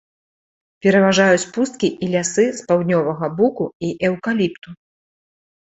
[0.85, 4.69] Пераважаюць пусткі і лясы з паўднёвага буку і эўкаліпту.